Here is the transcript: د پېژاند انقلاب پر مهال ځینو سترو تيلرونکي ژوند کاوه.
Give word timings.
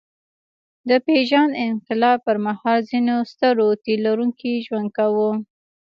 د 0.89 0.91
پېژاند 1.05 1.53
انقلاب 1.67 2.17
پر 2.25 2.37
مهال 2.45 2.79
ځینو 2.91 3.15
سترو 3.31 3.67
تيلرونکي 3.85 4.53
ژوند 4.65 4.87
کاوه. 4.97 5.29